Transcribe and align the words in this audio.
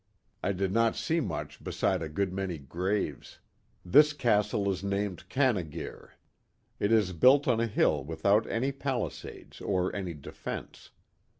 I 0.41 0.51
did 0.51 0.71
not 0.71 0.95
see 0.95 1.19
much 1.19 1.63
beside 1.63 2.01
a 2.01 2.09
good 2.09 2.33
many 2.33 2.57
graves. 2.57 3.37
This 3.85 4.13
Castle 4.13 4.71
is 4.71 4.83
named 4.83 5.29
Canagere. 5.29 6.13
It 6.79 6.91
is 6.91 7.13
built 7.13 7.47
on 7.47 7.59
a 7.59 7.67
hill 7.67 8.03
without 8.03 8.49
any 8.49 8.71
palisades 8.71 9.61
or 9.61 9.95
any 9.95 10.15
defense. 10.15 10.89